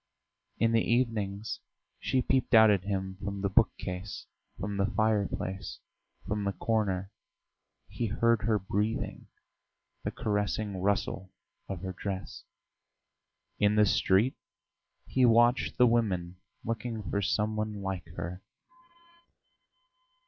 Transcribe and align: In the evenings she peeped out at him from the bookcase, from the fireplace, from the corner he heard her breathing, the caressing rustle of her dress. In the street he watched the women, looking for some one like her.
In 0.57 0.71
the 0.71 0.81
evenings 0.81 1.59
she 1.99 2.23
peeped 2.23 2.55
out 2.55 2.71
at 2.71 2.85
him 2.85 3.17
from 3.23 3.41
the 3.41 3.49
bookcase, 3.51 4.25
from 4.57 4.77
the 4.77 4.87
fireplace, 4.87 5.77
from 6.25 6.43
the 6.43 6.53
corner 6.53 7.11
he 7.87 8.07
heard 8.07 8.41
her 8.41 8.57
breathing, 8.57 9.27
the 10.03 10.09
caressing 10.09 10.77
rustle 10.77 11.31
of 11.69 11.81
her 11.83 11.93
dress. 11.93 12.43
In 13.59 13.75
the 13.75 13.85
street 13.85 14.33
he 15.05 15.23
watched 15.23 15.77
the 15.77 15.85
women, 15.85 16.37
looking 16.65 17.07
for 17.11 17.21
some 17.21 17.55
one 17.55 17.83
like 17.83 18.07
her. 18.15 18.41